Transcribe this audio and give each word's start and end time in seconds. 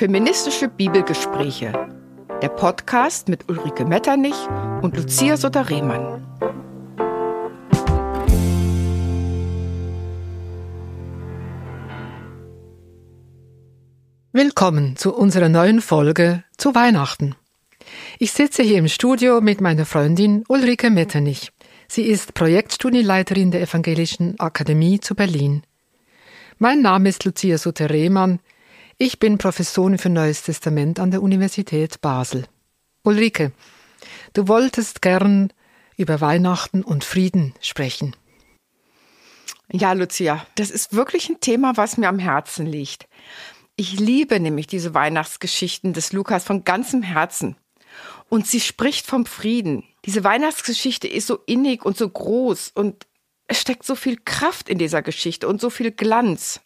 Feministische 0.00 0.68
Bibelgespräche. 0.68 1.74
Der 2.40 2.48
Podcast 2.48 3.28
mit 3.28 3.50
Ulrike 3.50 3.84
Metternich 3.84 4.48
und 4.80 4.96
Lucia 4.96 5.36
Sotter-Rehmann. 5.36 6.26
Willkommen 14.32 14.96
zu 14.96 15.14
unserer 15.14 15.50
neuen 15.50 15.82
Folge 15.82 16.44
zu 16.56 16.74
Weihnachten. 16.74 17.34
Ich 18.18 18.32
sitze 18.32 18.62
hier 18.62 18.78
im 18.78 18.88
Studio 18.88 19.42
mit 19.42 19.60
meiner 19.60 19.84
Freundin 19.84 20.44
Ulrike 20.48 20.88
Metternich. 20.88 21.52
Sie 21.88 22.04
ist 22.04 22.32
Projektstudienleiterin 22.32 23.50
der 23.50 23.60
Evangelischen 23.60 24.40
Akademie 24.40 24.98
zu 24.98 25.14
Berlin. 25.14 25.62
Mein 26.58 26.80
Name 26.80 27.10
ist 27.10 27.22
Lucia 27.26 27.58
Sutter-Rehmann. 27.58 28.40
Ich 29.02 29.18
bin 29.18 29.38
Professorin 29.38 29.96
für 29.96 30.10
Neues 30.10 30.42
Testament 30.42 31.00
an 31.00 31.10
der 31.10 31.22
Universität 31.22 32.02
Basel. 32.02 32.44
Ulrike, 33.02 33.50
du 34.34 34.46
wolltest 34.46 35.00
gern 35.00 35.54
über 35.96 36.20
Weihnachten 36.20 36.84
und 36.84 37.02
Frieden 37.02 37.54
sprechen. 37.62 38.14
Ja, 39.72 39.94
Lucia, 39.94 40.44
das 40.56 40.70
ist 40.70 40.92
wirklich 40.92 41.30
ein 41.30 41.40
Thema, 41.40 41.78
was 41.78 41.96
mir 41.96 42.10
am 42.10 42.18
Herzen 42.18 42.66
liegt. 42.66 43.08
Ich 43.74 43.98
liebe 43.98 44.38
nämlich 44.38 44.66
diese 44.66 44.92
Weihnachtsgeschichten 44.92 45.94
des 45.94 46.12
Lukas 46.12 46.44
von 46.44 46.64
ganzem 46.64 47.02
Herzen. 47.02 47.56
Und 48.28 48.46
sie 48.46 48.60
spricht 48.60 49.06
vom 49.06 49.24
Frieden. 49.24 49.82
Diese 50.04 50.24
Weihnachtsgeschichte 50.24 51.08
ist 51.08 51.26
so 51.26 51.38
innig 51.46 51.86
und 51.86 51.96
so 51.96 52.06
groß 52.06 52.72
und 52.74 53.06
es 53.46 53.62
steckt 53.62 53.86
so 53.86 53.94
viel 53.94 54.18
Kraft 54.22 54.68
in 54.68 54.76
dieser 54.76 55.00
Geschichte 55.00 55.48
und 55.48 55.58
so 55.58 55.70
viel 55.70 55.90
Glanz. 55.90 56.60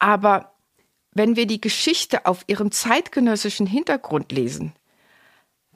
Aber 0.00 0.51
wenn 1.12 1.36
wir 1.36 1.46
die 1.46 1.60
Geschichte 1.60 2.26
auf 2.26 2.44
ihrem 2.46 2.70
zeitgenössischen 2.72 3.66
Hintergrund 3.66 4.32
lesen, 4.32 4.72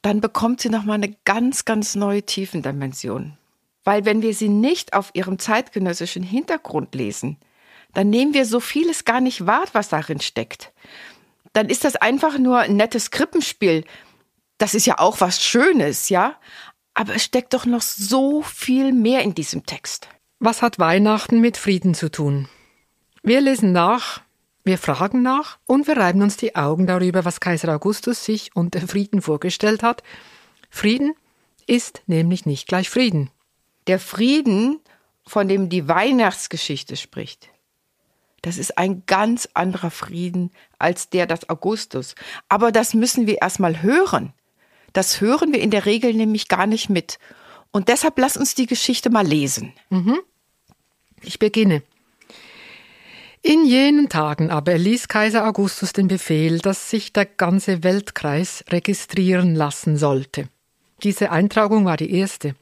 dann 0.03 0.21
bekommt 0.21 0.61
sie 0.61 0.69
nochmal 0.69 0.97
eine 0.97 1.17
ganz, 1.25 1.65
ganz 1.65 1.95
neue 1.95 2.23
Tiefendimension. 2.23 3.37
Weil 3.85 4.05
wenn 4.05 4.23
wir 4.23 4.35
sie 4.35 4.49
nicht 4.49 4.95
auf 4.95 5.11
ihrem 5.15 5.39
zeitgenössischen 5.39 6.23
Hintergrund 6.23 6.95
lesen, 6.95 7.39
dann 7.93 8.11
nehmen 8.11 8.35
wir 8.35 8.47
so 8.47 8.61
vieles 8.61 9.05
gar 9.05 9.21
nicht 9.21 9.47
wahr, 9.47 9.65
was 9.73 9.89
darin 9.89 10.21
steckt. 10.21 10.73
Dann 11.53 11.69
ist 11.69 11.85
das 11.85 11.97
einfach 11.97 12.39
nur 12.39 12.59
ein 12.59 12.77
nettes 12.77 13.11
Krippenspiel, 13.11 13.85
das 14.59 14.75
ist 14.75 14.87
ja 14.87 14.99
auch 14.99 15.21
was 15.21 15.43
Schönes, 15.43 16.09
ja? 16.09 16.37
Aber 16.95 17.15
es 17.15 17.25
steckt 17.25 17.53
doch 17.53 17.67
noch 17.67 17.83
so 17.83 18.43
viel 18.43 18.93
mehr 18.93 19.23
in 19.23 19.35
diesem 19.35 19.67
Text. 19.67 20.09
Was 20.39 20.63
hat 20.63 20.79
Weihnachten 20.79 21.41
mit 21.41 21.57
Frieden 21.57 21.95
zu 21.95 22.11
tun? 22.11 22.49
Wir 23.23 23.41
lesen 23.41 23.73
nach, 23.73 24.23
wir 24.67 24.79
fragen 24.79 25.23
nach 25.23 25.59
und 25.67 25.87
wir 25.87 25.97
reiben 25.97 26.23
uns 26.23 26.37
die 26.37 26.57
Augen 26.57 26.89
darüber, 26.89 27.25
was 27.25 27.39
Kaiser 27.39 27.73
Augustus 27.73 28.25
sich 28.25 28.51
unter 28.57 28.81
Frieden 28.81 29.23
vorgestellt 29.23 29.85
hat. 29.85 30.03
Frieden 30.71 31.15
ist 31.69 32.03
nämlich 32.07 32.47
nicht 32.47 32.67
gleich 32.67 32.91
Frieden. 32.91 33.31
Der 33.87 34.01
Frieden, 34.01 34.81
von 35.25 35.47
dem 35.47 35.69
die 35.69 35.87
Weihnachtsgeschichte 35.87 36.97
spricht, 36.97 37.49
das 38.43 38.59
ist 38.59 38.77
ein 38.77 39.05
ganz 39.07 39.49
anderer 39.55 39.93
Frieden 39.93 40.51
als 40.81 41.11
der 41.11 41.27
des 41.27 41.49
Augustus. 41.49 42.17
Aber 42.49 42.73
das 42.73 42.93
müssen 42.93 43.29
wir 43.29 43.41
erstmal 43.43 43.83
hören. 43.83 44.33
Das 44.93 45.21
hören 45.21 45.53
wir 45.53 45.61
in 45.61 45.71
der 45.71 45.87
Regel 45.87 46.13
nämlich 46.13 46.49
gar 46.49 46.67
nicht 46.67 46.89
mit. 46.89 47.21
Und 47.71 47.89
deshalb 47.89 48.19
lass 48.19 48.37
uns 48.37 48.57
die 48.57 48.67
Geschichte 48.67 49.11
mal 49.11 49.27
lesen. 49.27 49.75
Mhm. 49.91 50.19
Ich 51.23 51.39
beginne. 51.39 51.83
In 53.49 53.65
jenen 53.65 54.09
Tagen 54.09 54.51
aber 54.51 54.73
erließ 54.73 55.07
Kaiser 55.07 55.47
Augustus 55.47 55.93
den 55.93 56.09
Befehl, 56.09 56.59
dass 56.59 56.91
sich 56.91 57.13
der 57.13 57.27
ganze 57.27 57.85
Weltkreis 57.85 58.65
registrieren 58.71 59.55
lassen 59.55 59.97
sollte. 59.97 60.49
Diese 61.05 61.31
Eintragung 61.31 61.85
war 61.85 61.97
die 61.97 62.13
erste, 62.13 62.57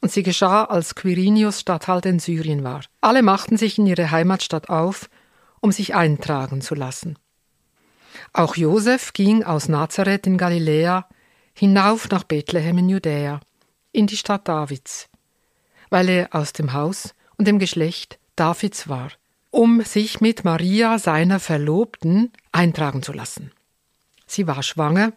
und 0.00 0.10
sie 0.10 0.22
geschah, 0.22 0.64
als 0.64 0.94
Quirinius 0.94 1.60
Statthalter 1.60 2.08
in 2.08 2.18
Syrien 2.18 2.64
war. 2.64 2.80
Alle 3.02 3.22
machten 3.22 3.58
sich 3.58 3.76
in 3.76 3.86
ihre 3.86 4.10
Heimatstadt 4.10 4.70
auf, 4.70 5.10
um 5.60 5.70
sich 5.70 5.94
eintragen 5.94 6.62
zu 6.62 6.74
lassen. 6.74 7.18
Auch 8.32 8.56
Josef 8.56 9.12
ging 9.12 9.44
aus 9.44 9.68
Nazareth 9.68 10.26
in 10.26 10.38
Galiläa 10.38 11.06
hinauf 11.52 12.08
nach 12.08 12.24
Bethlehem 12.24 12.78
in 12.78 12.88
Judäa, 12.88 13.40
in 13.92 14.06
die 14.06 14.16
Stadt 14.16 14.48
Davids, 14.48 15.10
weil 15.90 16.08
er 16.08 16.34
aus 16.34 16.54
dem 16.54 16.72
Haus 16.72 17.14
und 17.36 17.46
dem 17.46 17.58
Geschlecht 17.58 18.18
Davids 18.34 18.88
war, 18.88 19.10
um 19.52 19.82
sich 19.82 20.20
mit 20.20 20.44
Maria, 20.44 20.98
seiner 20.98 21.38
Verlobten, 21.38 22.32
eintragen 22.50 23.02
zu 23.02 23.12
lassen. 23.12 23.52
Sie 24.26 24.46
war 24.46 24.62
schwanger, 24.62 25.12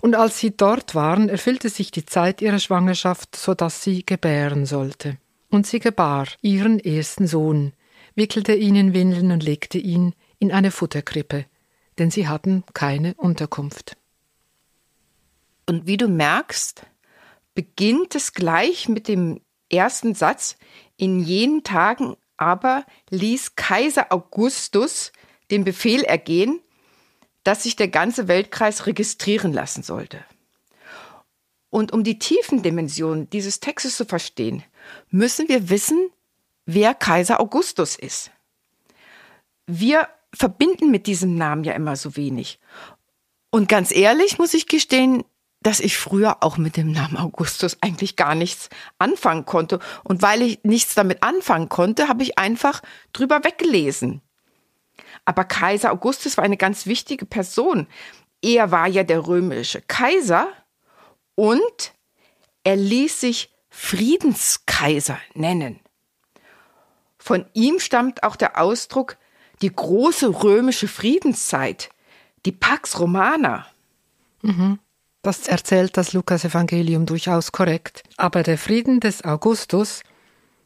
und 0.00 0.14
als 0.14 0.38
sie 0.38 0.56
dort 0.56 0.94
waren, 0.94 1.28
erfüllte 1.28 1.68
sich 1.68 1.90
die 1.90 2.06
Zeit 2.06 2.40
ihrer 2.40 2.58
Schwangerschaft, 2.58 3.36
so 3.36 3.54
dass 3.54 3.82
sie 3.82 4.04
gebären 4.04 4.64
sollte. 4.64 5.18
Und 5.50 5.66
sie 5.66 5.78
gebar 5.78 6.26
ihren 6.40 6.78
ersten 6.78 7.26
Sohn, 7.26 7.72
wickelte 8.14 8.54
ihn 8.54 8.76
in 8.76 8.94
Windeln 8.94 9.30
und 9.30 9.42
legte 9.42 9.78
ihn 9.78 10.14
in 10.38 10.50
eine 10.50 10.70
Futterkrippe, 10.70 11.46
denn 11.98 12.10
sie 12.10 12.28
hatten 12.28 12.64
keine 12.74 13.14
Unterkunft. 13.14 13.96
Und 15.66 15.86
wie 15.86 15.96
du 15.98 16.08
merkst, 16.08 16.86
beginnt 17.54 18.14
es 18.14 18.32
gleich 18.32 18.88
mit 18.88 19.08
dem 19.08 19.40
ersten 19.70 20.14
Satz. 20.14 20.56
In 20.96 21.20
jenen 21.20 21.62
Tagen 21.62 22.16
aber 22.38 22.86
ließ 23.10 23.56
Kaiser 23.56 24.12
Augustus 24.12 25.12
den 25.50 25.64
Befehl 25.64 26.02
ergehen, 26.02 26.60
dass 27.44 27.64
sich 27.64 27.76
der 27.76 27.88
ganze 27.88 28.28
Weltkreis 28.28 28.86
registrieren 28.86 29.52
lassen 29.52 29.82
sollte. 29.82 30.24
Und 31.70 31.92
um 31.92 32.02
die 32.02 32.18
Tiefendimension 32.18 33.28
dieses 33.30 33.60
Textes 33.60 33.96
zu 33.96 34.06
verstehen, 34.06 34.64
müssen 35.10 35.48
wir 35.48 35.68
wissen, 35.68 36.10
wer 36.64 36.94
Kaiser 36.94 37.40
Augustus 37.40 37.96
ist. 37.96 38.30
Wir 39.66 40.08
verbinden 40.34 40.90
mit 40.90 41.06
diesem 41.06 41.36
Namen 41.36 41.64
ja 41.64 41.74
immer 41.74 41.96
so 41.96 42.16
wenig. 42.16 42.58
Und 43.50 43.68
ganz 43.68 43.94
ehrlich 43.94 44.38
muss 44.38 44.54
ich 44.54 44.66
gestehen, 44.66 45.24
dass 45.60 45.80
ich 45.80 45.96
früher 45.96 46.42
auch 46.42 46.56
mit 46.56 46.76
dem 46.76 46.92
Namen 46.92 47.16
Augustus 47.16 47.78
eigentlich 47.80 48.16
gar 48.16 48.34
nichts 48.34 48.68
anfangen 48.98 49.44
konnte. 49.44 49.80
Und 50.04 50.22
weil 50.22 50.42
ich 50.42 50.60
nichts 50.62 50.94
damit 50.94 51.22
anfangen 51.22 51.68
konnte, 51.68 52.08
habe 52.08 52.22
ich 52.22 52.38
einfach 52.38 52.80
drüber 53.12 53.42
weggelesen. 53.44 54.22
Aber 55.24 55.44
Kaiser 55.44 55.92
Augustus 55.92 56.36
war 56.36 56.44
eine 56.44 56.56
ganz 56.56 56.86
wichtige 56.86 57.26
Person. 57.26 57.86
Er 58.40 58.70
war 58.70 58.86
ja 58.86 59.02
der 59.02 59.26
römische 59.26 59.82
Kaiser 59.82 60.48
und 61.34 61.92
er 62.64 62.76
ließ 62.76 63.20
sich 63.20 63.52
Friedenskaiser 63.68 65.18
nennen. 65.34 65.80
Von 67.18 67.46
ihm 67.52 67.78
stammt 67.78 68.22
auch 68.22 68.36
der 68.36 68.60
Ausdruck 68.60 69.18
die 69.60 69.74
große 69.74 70.42
römische 70.42 70.88
Friedenszeit, 70.88 71.90
die 72.46 72.52
Pax 72.52 72.98
Romana. 73.00 73.66
Mhm. 74.42 74.78
Das 75.22 75.48
erzählt 75.48 75.96
das 75.96 76.12
Lukas-Evangelium 76.12 77.06
durchaus 77.06 77.52
korrekt. 77.52 78.02
Aber 78.16 78.42
der 78.42 78.58
Frieden 78.58 79.00
des 79.00 79.24
Augustus, 79.24 80.02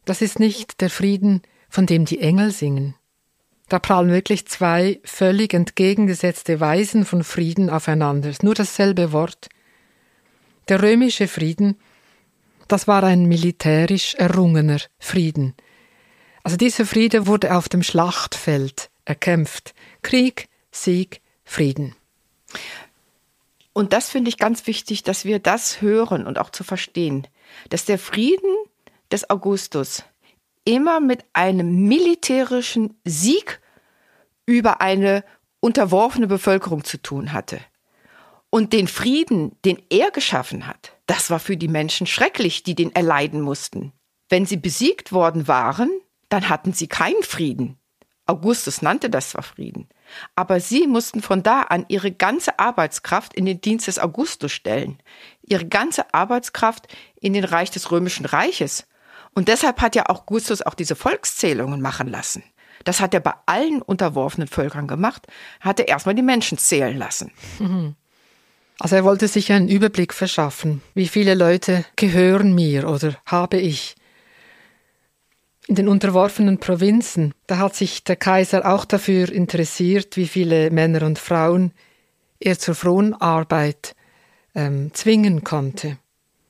das 0.05 0.21
ist 0.21 0.39
nicht 0.39 0.81
der 0.81 0.91
Frieden, 0.91 1.43
von 1.69 1.87
dem 1.87 2.05
die 2.05 2.21
Engel 2.21 2.51
singen. 2.51 2.95
Da 3.69 3.79
prallen 3.79 4.11
wirklich 4.11 4.47
zwei 4.47 5.01
völlig 5.05 5.55
entgegengesetzte 5.55 6.61
Weisen 6.61 7.07
von 7.07 7.25
Frieden 7.25 7.71
aufeinander. 7.71 8.33
Nur 8.43 8.55
dasselbe 8.55 9.13
Wort. 9.13 9.49
Der 10.69 10.83
römische 10.83 11.27
Frieden, 11.27 11.79
das 12.69 12.87
war 12.87 13.03
ein 13.03 13.25
militärisch 13.25 14.15
errungener 14.17 14.81
Frieden. 14.99 15.55
Also 16.43 16.57
dieser 16.57 16.85
Friede 16.85 17.27
wurde 17.27 17.57
auf 17.57 17.69
dem 17.69 17.83
Schlachtfeld 17.83 18.91
erkämpft. 19.05 19.75
Krieg, 20.03 20.49
Sieg, 20.71 21.23
Frieden. 21.45 21.95
Und 23.73 23.93
das 23.93 24.11
finde 24.11 24.29
ich 24.29 24.39
ganz 24.39 24.67
wichtig, 24.67 25.03
dass 25.03 25.25
wir 25.25 25.39
das 25.39 25.81
hören 25.81 26.27
und 26.27 26.39
auch 26.39 26.51
zu 26.51 26.63
verstehen, 26.65 27.27
dass 27.71 27.85
der 27.85 27.99
Frieden 27.99 28.55
des 29.11 29.31
Augustus 29.31 30.05
immer 30.65 31.01
mit 31.01 31.25
einem 31.33 31.87
militärischen 31.89 33.01
Sieg 33.05 33.61
über 34.47 34.81
eine 34.81 35.25
unterworfene 35.61 36.27
Bevölkerung 36.27 36.85
zu 36.85 37.01
tun 37.01 37.33
hatte. 37.33 37.61
Und 38.51 38.73
den 38.73 38.89
Frieden, 38.89 39.57
den 39.65 39.81
er 39.89 40.11
geschaffen 40.11 40.67
hat, 40.67 40.93
das 41.07 41.31
war 41.31 41.39
für 41.39 41.57
die 41.57 41.69
Menschen 41.69 42.07
schrecklich, 42.07 42.63
die 42.63 42.75
den 42.75 42.95
erleiden 42.95 43.41
mussten. 43.41 43.93
Wenn 44.29 44.45
sie 44.45 44.59
besiegt 44.59 45.13
worden 45.13 45.49
waren, 45.49 45.91
dann 46.29 46.49
hatten 46.49 46.73
sie 46.73 46.87
keinen 46.87 47.23
Frieden. 47.23 47.79
Augustus 48.27 48.83
nannte 48.83 49.11
das 49.11 49.31
zwar 49.31 49.43
Frieden, 49.43 49.89
aber 50.35 50.61
sie 50.61 50.87
mussten 50.87 51.23
von 51.23 51.43
da 51.43 51.63
an 51.63 51.85
ihre 51.89 52.13
ganze 52.13 52.59
Arbeitskraft 52.59 53.35
in 53.35 53.45
den 53.45 53.61
Dienst 53.61 53.87
des 53.87 53.99
Augustus 53.99 54.53
stellen, 54.53 54.99
ihre 55.43 55.67
ganze 55.67 56.13
Arbeitskraft 56.15 56.89
in 57.21 57.33
den 57.33 57.45
Reich 57.45 57.71
des 57.71 57.91
römischen 57.91 58.27
Reiches. 58.27 58.87
Und 59.35 59.49
deshalb 59.49 59.81
hat 59.81 59.97
ja 59.97 60.09
Augustus 60.09 60.63
auch 60.63 60.75
diese 60.75 60.97
Volkszählungen 60.97 61.81
machen 61.81 62.09
lassen, 62.09 62.43
Das 62.85 63.01
hat 63.01 63.15
er 63.15 63.21
bei 63.21 63.35
allen 63.47 63.81
unterworfenen 63.81 64.49
Völkern 64.49 64.89
gemacht, 64.89 65.27
hat 65.61 65.79
er 65.81 65.89
erstmal 65.89 66.15
die 66.15 66.23
Menschen 66.23 66.59
zählen 66.59 66.97
lassen. 66.97 67.33
Also 68.79 68.97
er 68.97 69.05
wollte 69.05 69.29
sich 69.29 69.53
einen 69.53 69.69
Überblick 69.69 70.13
verschaffen. 70.13 70.83
Wie 70.95 71.07
viele 71.07 71.35
Leute 71.35 71.85
gehören 71.95 72.53
mir 72.53 72.89
oder 72.89 73.17
habe 73.27 73.59
ich? 73.59 73.95
In 75.73 75.77
den 75.77 75.89
unterworfenen 75.89 76.59
Provinzen, 76.59 77.33
da 77.47 77.57
hat 77.57 77.75
sich 77.75 78.05
der 78.05 78.17
Kaiser 78.17 78.71
auch 78.71 78.85
dafür 78.85 79.33
interessiert, 79.33 80.19
wie 80.19 80.29
viele 80.29 80.71
Männer 80.71 81.01
und 81.07 81.19
Frauen 81.19 81.73
er 82.39 82.59
zur 82.59 82.75
Fronarbeit 82.75 83.97
ähm, 84.55 84.93
zwingen 84.93 85.45
konnte. 85.45 85.97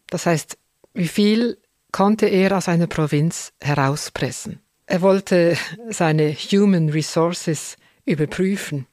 Das 0.08 0.26
heißt, 0.26 0.58
wie 0.94 1.06
viel 1.06 1.56
konnte 1.92 2.26
er 2.26 2.56
aus 2.56 2.66
einer 2.66 2.88
Provinz 2.88 3.52
herauspressen. 3.60 4.58
Er 4.86 5.02
wollte 5.02 5.56
seine 5.88 6.32
Human 6.32 6.88
Resources 6.88 7.76
überprüfen. 8.04 8.88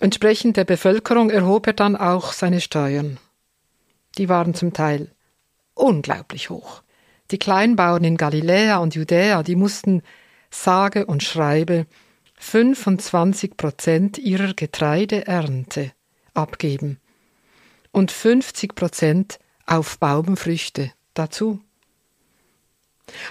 Entsprechend 0.00 0.58
der 0.58 0.64
Bevölkerung 0.66 1.30
erhob 1.30 1.66
er 1.66 1.72
dann 1.72 1.96
auch 1.96 2.34
seine 2.34 2.60
Steuern. 2.60 3.16
Die 4.18 4.28
waren 4.28 4.52
zum 4.52 4.74
Teil 4.74 5.10
unglaublich 5.72 6.50
hoch. 6.50 6.82
Die 7.30 7.38
Kleinbauern 7.38 8.04
in 8.04 8.16
Galiläa 8.16 8.78
und 8.78 8.94
Judäa, 8.94 9.42
die 9.42 9.56
mussten 9.56 10.02
sage 10.50 11.06
und 11.06 11.22
schreibe 11.22 11.86
25 12.38 13.56
Prozent 13.56 14.18
ihrer 14.18 14.54
Getreideernte 14.54 15.92
abgeben 16.34 16.98
und 17.92 18.10
50 18.10 18.74
Prozent 18.74 19.38
auf 19.66 19.98
Baumfrüchte 19.98 20.92
dazu. 21.14 21.60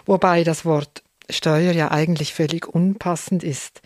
Wobei 0.06 0.44
das 0.44 0.66
Wort 0.66 1.04
Steuer 1.30 1.74
ja 1.74 1.92
eigentlich 1.92 2.34
völlig 2.34 2.68
unpassend 2.68 3.44
ist, 3.44 3.82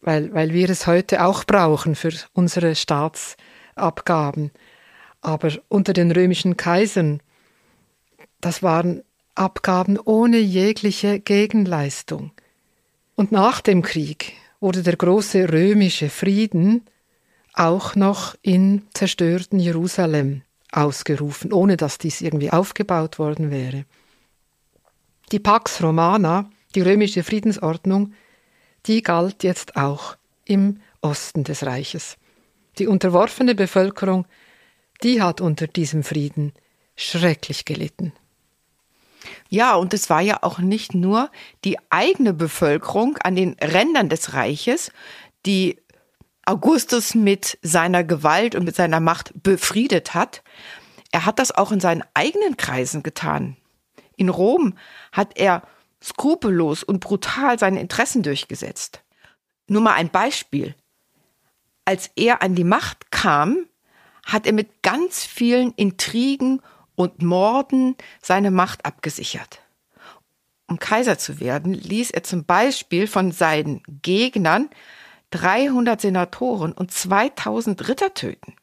weil, 0.00 0.32
weil 0.34 0.52
wir 0.52 0.70
es 0.70 0.86
heute 0.86 1.24
auch 1.24 1.44
brauchen 1.44 1.94
für 1.94 2.12
unsere 2.32 2.74
Staatsabgaben. 2.74 4.50
Aber 5.20 5.52
unter 5.68 5.92
den 5.92 6.12
römischen 6.12 6.56
Kaisern, 6.56 7.20
das 8.40 8.62
waren 8.62 9.02
Abgaben 9.38 9.98
ohne 9.98 10.38
jegliche 10.38 11.20
Gegenleistung. 11.20 12.32
Und 13.14 13.32
nach 13.32 13.60
dem 13.60 13.82
Krieg 13.82 14.34
wurde 14.60 14.82
der 14.82 14.96
große 14.96 15.52
römische 15.52 16.08
Frieden 16.08 16.84
auch 17.54 17.94
noch 17.94 18.34
in 18.42 18.82
zerstörten 18.92 19.58
Jerusalem 19.58 20.42
ausgerufen, 20.70 21.52
ohne 21.52 21.76
dass 21.76 21.98
dies 21.98 22.20
irgendwie 22.20 22.50
aufgebaut 22.50 23.18
worden 23.18 23.50
wäre. 23.50 23.84
Die 25.32 25.38
Pax 25.38 25.82
Romana, 25.82 26.50
die 26.74 26.82
römische 26.82 27.22
Friedensordnung, 27.22 28.12
die 28.86 29.02
galt 29.02 29.42
jetzt 29.42 29.76
auch 29.76 30.16
im 30.44 30.80
Osten 31.00 31.44
des 31.44 31.64
Reiches. 31.64 32.16
Die 32.78 32.86
unterworfene 32.86 33.54
Bevölkerung, 33.54 34.26
die 35.02 35.22
hat 35.22 35.40
unter 35.40 35.66
diesem 35.66 36.02
Frieden 36.02 36.52
schrecklich 36.94 37.64
gelitten. 37.64 38.12
Ja, 39.48 39.74
und 39.74 39.94
es 39.94 40.10
war 40.10 40.20
ja 40.20 40.42
auch 40.42 40.58
nicht 40.58 40.94
nur 40.94 41.30
die 41.64 41.78
eigene 41.90 42.32
Bevölkerung 42.32 43.16
an 43.18 43.36
den 43.36 43.56
Rändern 43.60 44.08
des 44.08 44.34
Reiches, 44.34 44.90
die 45.44 45.78
Augustus 46.44 47.14
mit 47.14 47.58
seiner 47.62 48.04
Gewalt 48.04 48.54
und 48.54 48.64
mit 48.64 48.76
seiner 48.76 49.00
Macht 49.00 49.32
befriedet 49.42 50.14
hat. 50.14 50.42
Er 51.10 51.26
hat 51.26 51.38
das 51.38 51.50
auch 51.50 51.72
in 51.72 51.80
seinen 51.80 52.04
eigenen 52.14 52.56
Kreisen 52.56 53.02
getan. 53.02 53.56
In 54.16 54.28
Rom 54.28 54.74
hat 55.12 55.36
er 55.38 55.62
skrupellos 56.02 56.82
und 56.82 57.00
brutal 57.00 57.58
seine 57.58 57.80
Interessen 57.80 58.22
durchgesetzt. 58.22 59.02
Nur 59.66 59.82
mal 59.82 59.94
ein 59.94 60.10
Beispiel. 60.10 60.74
Als 61.84 62.10
er 62.16 62.42
an 62.42 62.54
die 62.54 62.64
Macht 62.64 63.10
kam, 63.10 63.66
hat 64.24 64.46
er 64.46 64.52
mit 64.52 64.82
ganz 64.82 65.24
vielen 65.24 65.72
Intrigen 65.72 66.60
und 66.96 67.22
Morden 67.22 67.94
seine 68.20 68.50
Macht 68.50 68.84
abgesichert. 68.84 69.60
Um 70.66 70.78
Kaiser 70.78 71.16
zu 71.18 71.38
werden, 71.38 71.72
ließ 71.72 72.10
er 72.10 72.24
zum 72.24 72.44
Beispiel 72.44 73.06
von 73.06 73.30
seinen 73.30 73.82
Gegnern 74.02 74.68
300 75.30 76.00
Senatoren 76.00 76.72
und 76.72 76.90
2000 76.90 77.88
Ritter 77.88 78.14
töten. 78.14 78.56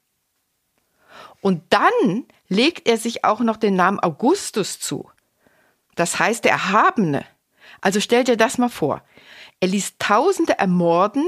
Und 1.40 1.62
dann 1.70 2.26
legt 2.48 2.88
er 2.88 2.98
sich 2.98 3.24
auch 3.24 3.40
noch 3.40 3.58
den 3.58 3.76
Namen 3.76 4.00
Augustus 4.00 4.80
zu. 4.80 5.10
Das 5.96 6.20
heißt 6.20 6.44
der 6.44 6.52
Erhabene. 6.52 7.26
Also 7.82 8.00
stell 8.00 8.24
dir 8.24 8.38
das 8.38 8.58
mal 8.58 8.70
vor. 8.70 9.04
Er 9.60 9.68
ließ 9.68 9.98
Tausende 10.00 10.58
ermorden 10.58 11.26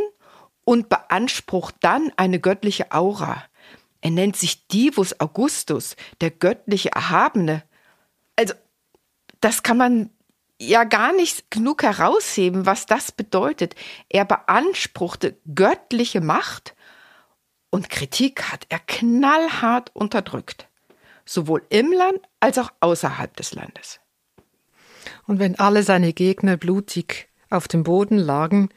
und 0.64 0.90
beansprucht 0.90 1.76
dann 1.82 2.12
eine 2.18 2.40
göttliche 2.40 2.92
Aura. 2.92 3.44
Er 4.06 4.12
nennt 4.12 4.36
sich 4.36 4.68
Divus 4.68 5.20
Augustus, 5.20 5.96
der 6.22 6.30
göttliche 6.30 6.92
Erhabene. 6.92 7.64
Also, 8.36 8.54
das 9.42 9.64
kann 9.64 9.78
man 9.78 10.12
ja 10.62 10.84
gar 10.84 11.12
nicht 11.12 11.50
genug 11.50 11.82
herausheben, 11.82 12.68
was 12.68 12.86
das 12.86 13.12
bedeutet. 13.12 13.74
Er 14.08 14.24
beanspruchte 14.24 15.40
göttliche 15.56 16.22
Macht 16.22 16.76
und 17.72 17.90
Kritik 17.90 18.52
hat 18.52 18.68
er 18.70 18.78
knallhart 18.78 19.90
unterdrückt, 19.96 20.70
sowohl 21.26 21.66
im 21.70 21.92
Land 21.92 22.20
als 22.40 22.60
auch 22.60 22.72
außerhalb 22.82 23.36
des 23.36 23.56
Landes. 23.56 24.02
Und 25.26 25.40
wenn 25.40 25.58
alle 25.58 25.82
seine 25.82 26.14
Gegner 26.14 26.58
blutig 26.58 27.28
auf 27.50 27.68
dem 27.68 27.82
Boden 27.82 28.20
lagen, 28.20 28.70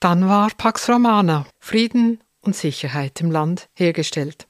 dann 0.00 0.28
war 0.28 0.50
Pax 0.50 0.88
Romana, 0.88 1.46
Frieden 1.60 2.20
und 2.46 2.56
Sicherheit 2.56 3.20
im 3.20 3.30
Land 3.30 3.68
hergestellt. 3.74 4.46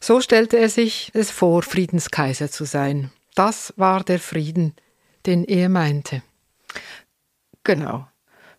So 0.00 0.20
stellte 0.20 0.58
er 0.58 0.68
sich 0.68 1.10
es 1.14 1.30
vor, 1.30 1.62
Friedenskaiser 1.62 2.50
zu 2.50 2.64
sein. 2.64 3.10
Das 3.34 3.72
war 3.76 4.04
der 4.04 4.20
Frieden, 4.20 4.74
den 5.26 5.44
er 5.44 5.68
meinte. 5.68 6.22
Genau. 7.64 8.06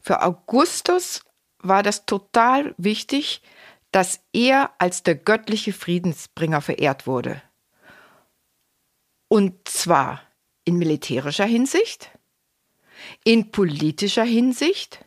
Für 0.02 0.24
Augustus 0.24 1.22
war 1.60 1.84
das 1.84 2.06
total 2.06 2.74
wichtig, 2.78 3.42
dass 3.92 4.20
er 4.34 4.72
als 4.80 5.04
der 5.04 5.16
göttliche 5.16 5.72
Friedensbringer 5.72 6.62
verehrt 6.62 7.08
wurde. 7.08 7.42
Und 9.28 9.68
zwar 9.68 10.22
in 10.66 10.78
militärischer 10.78 11.46
Hinsicht, 11.46 12.10
in 13.24 13.52
politischer 13.52 14.24
Hinsicht 14.24 15.05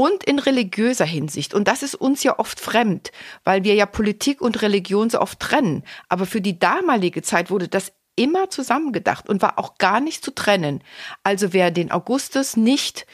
und 0.00 0.24
in 0.24 0.38
religiöser 0.38 1.04
Hinsicht. 1.04 1.52
Und 1.52 1.68
das 1.68 1.82
ist 1.82 1.94
uns 1.94 2.22
ja 2.22 2.38
oft 2.38 2.58
fremd, 2.58 3.12
weil 3.44 3.64
wir 3.64 3.74
ja 3.74 3.84
Politik 3.84 4.40
und 4.40 4.62
Religion 4.62 5.10
so 5.10 5.20
oft 5.20 5.38
trennen. 5.40 5.84
Aber 6.08 6.24
für 6.24 6.40
die 6.40 6.58
damalige 6.58 7.20
Zeit 7.20 7.50
wurde 7.50 7.68
das 7.68 7.92
immer 8.16 8.48
zusammengedacht 8.48 9.28
und 9.28 9.42
war 9.42 9.58
auch 9.58 9.76
gar 9.76 10.00
nicht 10.00 10.24
zu 10.24 10.34
trennen. 10.34 10.82
Also 11.22 11.52
wer 11.52 11.70
den 11.70 11.90
Augustus 11.90 12.56
nicht 12.56 13.06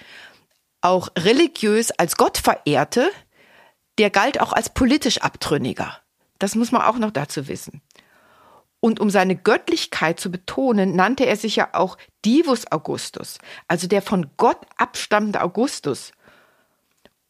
auch 0.81 1.09
religiös 1.19 1.91
als 1.91 2.17
Gott 2.17 2.39
verehrte, 2.39 3.11
der 3.99 4.11
galt 4.11 4.41
auch 4.41 4.53
als 4.53 4.73
politisch 4.73 5.19
abtrünniger. 5.19 5.99
Das 6.39 6.55
muss 6.55 6.71
man 6.71 6.83
auch 6.83 6.99
noch 6.99 7.11
dazu 7.11 7.49
wissen. 7.49 7.83
Und 8.79 9.01
um 9.01 9.11
seine 9.11 9.35
Göttlichkeit 9.35 10.21
zu 10.21 10.31
betonen, 10.31 10.95
nannte 10.95 11.27
er 11.27 11.35
sich 11.35 11.57
ja 11.57 11.71
auch 11.73 11.99
Divus 12.25 12.71
Augustus, 12.71 13.39
also 13.67 13.89
der 13.89 14.03
von 14.03 14.31
Gott 14.37 14.59
abstammende 14.77 15.43
Augustus. 15.43 16.13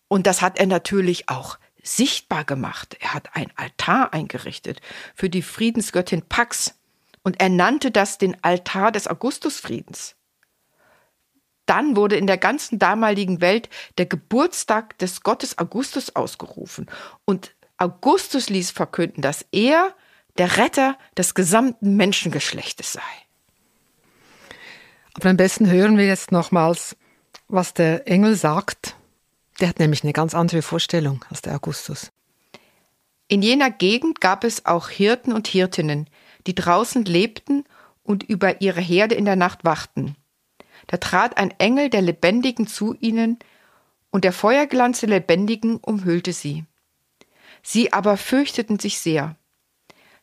Und 0.09 0.27
das 0.27 0.43
hat 0.43 0.59
er 0.59 0.67
natürlich 0.67 1.29
auch 1.29 1.59
sichtbar 1.83 2.45
gemacht. 2.45 2.97
Er 3.01 3.15
hat 3.15 3.31
ein 3.35 3.53
Altar 3.57 4.13
eingerichtet 4.13 4.81
für 5.15 5.31
die 5.31 5.43
Friedensgöttin 5.43 6.23
Pax 6.23 6.75
und 7.23 7.41
er 7.41 7.49
nannte 7.49 7.91
das 7.91 8.19
den 8.19 8.43
Altar 8.43 8.93
des 8.93 9.09
Augustusfriedens. 9.09 10.15
Dann 11.67 11.97
wurde 11.97 12.17
in 12.17 12.29
der 12.29 12.39
ganzen 12.39 12.79
damaligen 12.79 13.41
Welt 13.41 13.69
der 13.99 14.07
Geburtstag 14.07 14.99
des 14.99 15.23
Gottes 15.23 15.59
Augustus 15.59 16.15
ausgerufen 16.15 16.87
und 17.25 17.55
Augustus 17.79 18.49
ließ 18.49 18.71
verkünden, 18.71 19.23
dass 19.23 19.45
er 19.51 19.95
der 20.39 20.57
Retter 20.57 20.97
des 21.17 21.35
gesamten 21.35 21.97
Menschengeschlechtes 21.97 22.93
sei. 22.93 23.01
Aber 25.15 25.31
am 25.31 25.37
besten 25.37 25.71
hören 25.71 25.97
wir 25.97 26.07
jetzt 26.07 26.31
nochmals, 26.31 26.97
was 27.49 27.75
der 27.75 28.07
Engel 28.07 28.37
sagt. 28.37 28.97
Der 29.61 29.69
hat 29.69 29.79
nämlich 29.79 30.03
eine 30.03 30.13
ganz 30.13 30.35
andere 30.35 30.63
Vorstellung 30.63 31.25
als 31.31 31.43
der 31.43 31.55
Augustus. 31.55 32.11
In 33.29 33.43
jener 33.43 33.71
Gegend 33.71 34.21
gab 34.21 34.45
es 34.45 34.67
auch 34.67 34.89
Hirten 34.89 35.33
und 35.33 35.49
Hirtinnen, 35.49 36.09
die 36.47 36.55
draußen 36.55 37.05
lebten 37.05 37.65
und 38.03 38.23
über 38.23 38.61
ihre 38.61 38.81
Herde 38.81 39.15
in 39.15 39.25
der 39.25 39.37
Nacht 39.37 39.65
wachten. 39.65 40.17
Da 40.87 40.99
trat 40.99 41.37
ein 41.37 41.51
Engel 41.59 41.91
der 41.91 42.03
Lebendigen 42.03 42.67
zu 42.67 42.95
ihnen, 43.01 43.39
und 44.11 44.25
der 44.25 44.33
Feuerglanz 44.33 45.01
der 45.01 45.11
Lebendigen 45.11 45.77
umhüllte 45.79 46.33
sie. 46.33 46.65
Sie 47.63 47.93
aber 47.93 48.17
fürchteten 48.17 48.79
sich 48.79 49.01
sehr. 49.01 49.37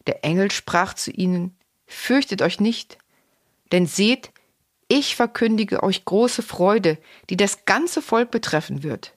Der 0.08 0.24
Engel 0.24 0.50
sprach 0.50 0.94
zu 0.94 1.12
ihnen, 1.12 1.58
Fürchtet 1.86 2.42
euch 2.42 2.60
nicht, 2.60 2.98
denn 3.72 3.86
seht, 3.86 4.32
ich 4.88 5.16
verkündige 5.16 5.84
euch 5.84 6.06
große 6.06 6.42
Freude, 6.42 6.98
die 7.30 7.38
das 7.38 7.66
ganze 7.66 8.02
Volk 8.02 8.32
betreffen 8.32 8.82
wird. 8.82 9.14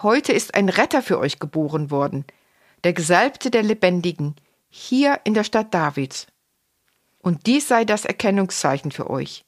Heute 0.00 0.32
ist 0.32 0.54
ein 0.54 0.68
Retter 0.68 1.02
für 1.02 1.18
euch 1.18 1.38
geboren 1.38 1.90
worden, 1.90 2.24
der 2.82 2.92
Gesalbte 2.92 3.50
der 3.50 3.62
Lebendigen, 3.62 4.34
hier 4.68 5.20
in 5.24 5.34
der 5.34 5.44
Stadt 5.44 5.74
Davids. 5.74 6.26
Und 7.18 7.46
dies 7.46 7.68
sei 7.68 7.84
das 7.84 8.04
Erkennungszeichen 8.04 8.90
für 8.90 9.10
euch. 9.10 9.44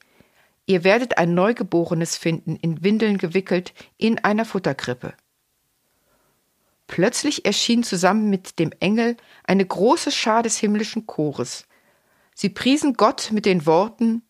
Ihr 0.66 0.84
werdet 0.84 1.18
ein 1.18 1.34
Neugeborenes 1.34 2.16
finden, 2.16 2.56
in 2.56 2.84
Windeln 2.84 3.18
gewickelt, 3.18 3.74
in 3.96 4.18
einer 4.18 4.44
Futterkrippe. 4.44 5.14
Plötzlich 6.86 7.44
erschien 7.44 7.82
zusammen 7.82 8.30
mit 8.30 8.58
dem 8.58 8.70
Engel 8.80 9.16
eine 9.44 9.64
große 9.64 10.12
Schar 10.12 10.42
des 10.42 10.58
himmlischen 10.58 11.06
Chores. 11.06 11.66
Sie 12.34 12.50
priesen 12.50 12.94
Gott 12.94 13.30
mit 13.32 13.46
den 13.46 13.66
Worten 13.66 14.22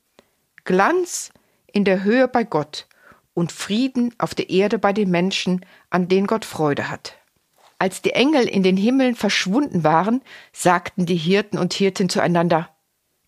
Glanz 0.65 1.33
in 1.73 1.85
der 1.85 2.05
Höhe 2.05 2.29
bei 2.29 2.45
Gott 2.45 2.87
und 3.35 3.53
Frieden 3.53 4.15
auf 4.19 4.35
der 4.35 4.49
Erde 4.49 4.79
bei 4.79 4.93
den 4.93 5.11
Menschen, 5.11 5.67
an 5.91 6.09
denen 6.09 6.27
Gott 6.27 6.45
Freude 6.45 6.89
hat. 6.89 7.19
Als 7.79 8.01
die 8.01 8.13
Engel 8.13 8.49
in 8.49 8.63
den 8.63 8.77
Himmeln 8.77 9.17
verschwunden 9.17 9.85
waren, 9.85 10.23
sagten 10.53 11.07
die 11.07 11.17
Hirten 11.17 11.59
und 11.59 11.75
Hirten 11.75 12.09
zueinander 12.09 12.71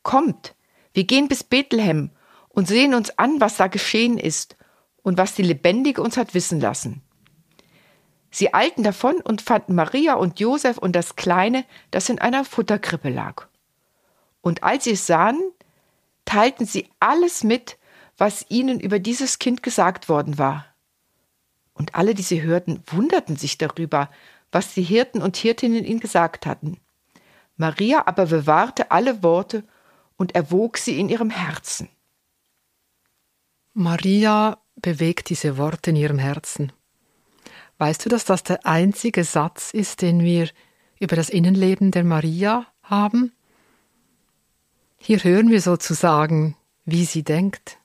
Kommt, 0.03 0.55
wir 0.95 1.05
gehen 1.05 1.29
bis 1.29 1.43
Bethlehem 1.43 2.11
und 2.49 2.69
sehen 2.69 2.95
uns 2.95 3.19
an, 3.19 3.41
was 3.41 3.57
da 3.57 3.67
geschehen 3.67 4.19
ist 4.19 4.57
und 5.03 5.19
was 5.19 5.35
die 5.35 5.43
Lebendige 5.43 6.01
uns 6.01 6.17
hat 6.17 6.33
wissen 6.33 6.61
lassen. 6.61 7.03
Sie 8.31 8.55
eilten 8.55 8.85
davon 8.85 9.17
und 9.17 9.43
fanden 9.43 9.75
Maria 9.75 10.15
und 10.15 10.41
Josef 10.41 10.79
und 10.79 10.95
das 10.95 11.17
Kleine, 11.17 11.65
das 11.91 12.09
in 12.09 12.19
einer 12.19 12.45
Futterkrippe 12.45 13.09
lag. 13.09 13.47
Und 14.43 14.63
als 14.63 14.85
sie 14.85 14.93
es 14.93 15.07
sahen, 15.07 15.41
teilten 16.25 16.67
sie 16.67 16.89
alles 17.01 17.45
mit, 17.45 17.79
was 18.17 18.47
ihnen 18.49 18.81
über 18.81 18.99
dieses 18.99 19.39
Kind 19.39 19.63
gesagt 19.63 20.09
worden 20.09 20.39
war. 20.39 20.67
Und 21.75 21.95
alle, 21.95 22.15
die 22.15 22.23
sie 22.23 22.43
hörten, 22.43 22.83
wunderten 22.87 23.37
sich 23.37 23.59
darüber, 23.59 24.11
was 24.51 24.73
die 24.75 24.83
Hirten 24.83 25.21
und 25.21 25.37
Hirtinnen 25.37 25.85
ihnen 25.85 26.01
gesagt 26.01 26.47
hatten. 26.47 26.79
Maria 27.57 28.07
aber 28.07 28.27
bewahrte 28.27 28.91
alle 28.91 29.23
Worte 29.23 29.65
und 30.17 30.35
erwog 30.35 30.79
sie 30.79 30.99
in 30.99 31.09
ihrem 31.09 31.31
Herzen. 31.31 31.89
Maria 33.75 34.59
bewegt 34.77 35.29
diese 35.29 35.59
Worte 35.59 35.91
in 35.91 35.97
ihrem 35.97 36.19
Herzen. 36.19 36.73
Weißt 37.79 38.05
du, 38.05 38.09
dass 38.09 38.25
das 38.25 38.43
der 38.43 38.65
einzige 38.65 39.25
Satz 39.25 39.71
ist, 39.73 40.01
den 40.01 40.23
wir 40.23 40.49
über 40.99 41.17
das 41.17 41.29
Innenleben 41.29 41.91
der 41.91 42.05
Maria 42.05 42.67
haben? 42.83 43.33
Hier 44.99 45.23
hören 45.23 45.51
wir 45.51 45.61
sozusagen, 45.61 46.57
wie 46.87 47.05
sie 47.05 47.23
denkt. 47.23 47.79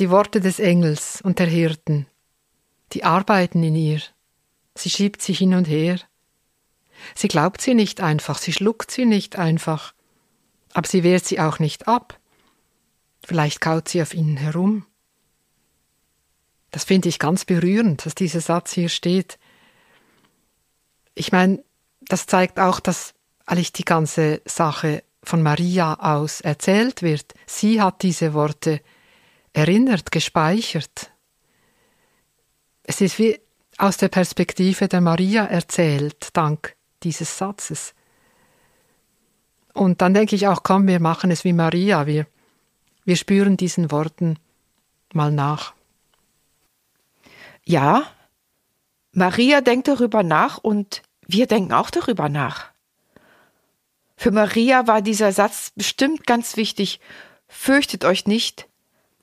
Die 0.00 0.08
Worte 0.08 0.40
des 0.40 0.58
Engels 0.60 1.20
und 1.20 1.38
der 1.38 1.46
Hirten, 1.46 2.06
die 2.94 3.04
arbeiten 3.04 3.62
in 3.62 3.76
ihr. 3.76 4.00
Sie 4.74 4.88
schiebt 4.88 5.20
sie 5.20 5.34
hin 5.34 5.52
und 5.52 5.68
her. 5.68 6.00
Sie 7.14 7.28
glaubt 7.28 7.60
sie 7.60 7.74
nicht 7.74 8.00
einfach, 8.00 8.38
sie 8.38 8.54
schluckt 8.54 8.90
sie 8.90 9.04
nicht 9.04 9.36
einfach, 9.36 9.92
aber 10.72 10.88
sie 10.88 11.02
wehrt 11.02 11.26
sie 11.26 11.38
auch 11.38 11.58
nicht 11.58 11.86
ab. 11.86 12.18
Vielleicht 13.22 13.60
kaut 13.60 13.90
sie 13.90 14.00
auf 14.00 14.14
ihnen 14.14 14.38
herum. 14.38 14.86
Das 16.70 16.84
finde 16.84 17.10
ich 17.10 17.18
ganz 17.18 17.44
berührend, 17.44 18.06
dass 18.06 18.14
dieser 18.14 18.40
Satz 18.40 18.72
hier 18.72 18.88
steht. 18.88 19.38
Ich 21.14 21.30
meine, 21.30 21.62
das 22.00 22.24
zeigt 22.24 22.58
auch, 22.58 22.80
dass 22.80 23.12
eigentlich 23.44 23.74
die 23.74 23.84
ganze 23.84 24.40
Sache 24.46 25.02
von 25.22 25.42
Maria 25.42 25.92
aus 25.92 26.40
erzählt 26.40 27.02
wird. 27.02 27.34
Sie 27.46 27.82
hat 27.82 28.00
diese 28.02 28.32
Worte 28.32 28.80
erinnert, 29.52 30.12
gespeichert. 30.12 31.10
Es 32.82 33.00
ist 33.00 33.18
wie 33.18 33.38
aus 33.78 33.96
der 33.96 34.08
Perspektive 34.08 34.88
der 34.88 35.00
Maria 35.00 35.44
erzählt, 35.44 36.28
dank 36.34 36.76
dieses 37.02 37.38
Satzes. 37.38 37.94
Und 39.72 40.02
dann 40.02 40.14
denke 40.14 40.36
ich 40.36 40.48
auch, 40.48 40.62
komm, 40.62 40.86
wir 40.86 41.00
machen 41.00 41.30
es 41.30 41.44
wie 41.44 41.52
Maria, 41.52 42.06
wir, 42.06 42.26
wir 43.04 43.16
spüren 43.16 43.56
diesen 43.56 43.90
Worten 43.90 44.38
mal 45.12 45.32
nach. 45.32 45.74
Ja, 47.64 48.04
Maria 49.12 49.60
denkt 49.60 49.88
darüber 49.88 50.22
nach 50.22 50.58
und 50.58 51.02
wir 51.26 51.46
denken 51.46 51.72
auch 51.72 51.90
darüber 51.90 52.28
nach. 52.28 52.70
Für 54.16 54.32
Maria 54.32 54.86
war 54.86 55.00
dieser 55.00 55.32
Satz 55.32 55.72
bestimmt 55.74 56.26
ganz 56.26 56.56
wichtig. 56.56 57.00
Fürchtet 57.48 58.04
euch 58.04 58.26
nicht, 58.26 58.68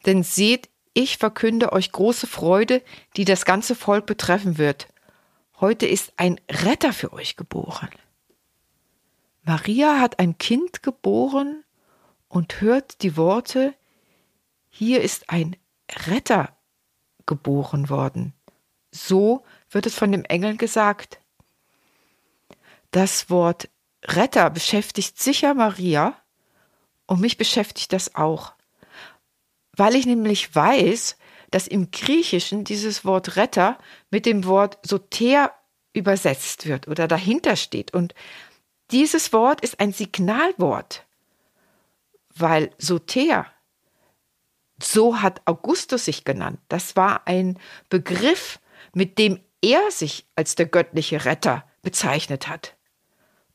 denn 0.07 0.23
seht, 0.23 0.69
ich 0.93 1.17
verkünde 1.17 1.73
euch 1.73 1.91
große 1.91 2.25
Freude, 2.25 2.81
die 3.17 3.25
das 3.25 3.45
ganze 3.45 3.75
Volk 3.75 4.07
betreffen 4.07 4.57
wird. 4.57 4.87
Heute 5.59 5.85
ist 5.85 6.13
ein 6.17 6.41
Retter 6.49 6.93
für 6.93 7.13
euch 7.13 7.35
geboren. 7.35 7.89
Maria 9.43 9.99
hat 9.99 10.17
ein 10.19 10.37
Kind 10.37 10.81
geboren 10.81 11.63
und 12.27 12.61
hört 12.61 13.03
die 13.03 13.15
Worte, 13.15 13.75
hier 14.69 15.01
ist 15.01 15.29
ein 15.29 15.55
Retter 16.07 16.57
geboren 17.25 17.89
worden. 17.89 18.33
So 18.91 19.43
wird 19.69 19.85
es 19.85 19.95
von 19.95 20.11
dem 20.11 20.25
Engel 20.25 20.57
gesagt. 20.57 21.19
Das 22.91 23.29
Wort 23.29 23.69
Retter 24.03 24.49
beschäftigt 24.49 25.19
sicher 25.19 25.53
Maria 25.53 26.15
und 27.05 27.21
mich 27.21 27.37
beschäftigt 27.37 27.93
das 27.93 28.15
auch, 28.15 28.56
weil 29.77 29.95
ich 29.95 30.05
nämlich 30.05 30.53
weiß, 30.53 31.17
dass 31.51 31.67
im 31.67 31.91
Griechischen 31.91 32.63
dieses 32.63 33.05
Wort 33.05 33.37
Retter 33.37 33.77
mit 34.11 34.25
dem 34.25 34.45
Wort 34.45 34.77
Soter 34.85 35.53
übersetzt 35.93 36.67
wird 36.67 36.87
oder 36.87 37.07
dahinter 37.07 37.55
steht. 37.55 37.93
Und 37.93 38.13
dieses 38.91 39.31
Wort 39.33 39.61
ist 39.61 39.79
ein 39.79 39.93
Signalwort, 39.93 41.05
weil 42.35 42.71
Soter 42.77 43.45
so 44.81 45.21
hat 45.21 45.41
Augustus 45.45 46.05
sich 46.05 46.23
genannt. 46.23 46.59
Das 46.67 46.95
war 46.95 47.25
ein 47.25 47.57
Begriff, 47.89 48.59
mit 48.93 49.17
dem 49.17 49.39
er 49.61 49.89
sich 49.89 50.27
als 50.35 50.55
der 50.55 50.67
göttliche 50.67 51.25
Retter 51.25 51.63
bezeichnet 51.81 52.47
hat. 52.47 52.75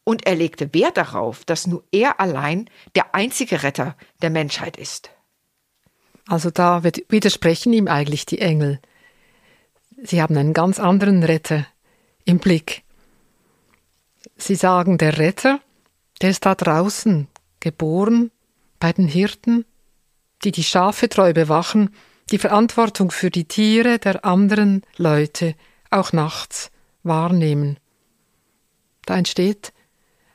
Und 0.05 0.27
er 0.27 0.35
legte 0.35 0.75
Wert 0.75 0.97
darauf, 0.97 1.45
dass 1.45 1.69
nur 1.69 1.85
er 1.93 2.19
allein 2.19 2.69
der 2.97 3.15
einzige 3.15 3.63
Retter 3.63 3.97
der 4.21 4.31
Menschheit 4.31 4.77
ist. 4.77 5.11
Also 6.27 6.51
da 6.51 6.85
widersprechen 6.85 7.73
ihm 7.73 7.89
eigentlich 7.89 8.27
die 8.27 8.41
Engel. 8.41 8.81
Sie 10.03 10.23
haben 10.23 10.37
einen 10.37 10.53
ganz 10.53 10.79
anderen 10.79 11.23
Retter 11.23 11.67
im 12.25 12.39
Blick. 12.39 12.83
Sie 14.37 14.55
sagen, 14.55 14.99
der 14.99 15.19
Retter, 15.19 15.61
der 16.21 16.31
ist 16.31 16.47
da 16.47 16.55
draußen, 16.55 17.29
geboren 17.61 18.31
bei 18.79 18.93
den 18.93 19.07
Hirten, 19.07 19.65
die 20.45 20.53
die 20.53 20.65
Schafe 20.65 21.09
treu 21.09 21.33
bewachen, 21.33 21.91
die 22.31 22.39
Verantwortung 22.39 23.11
für 23.11 23.31
die 23.31 23.45
Tiere 23.45 23.99
der 23.99 24.25
anderen 24.25 24.83
Leute 24.97 25.55
auch 25.91 26.13
nachts 26.13 26.71
wahrnehmen. 27.03 27.79
Da 29.07 29.17
entsteht 29.17 29.73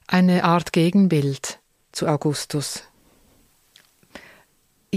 eine 0.06 0.44
Art 0.44 0.74
Gegenbild 0.74 1.60
zu 1.92 2.08
Augustus. 2.08 2.84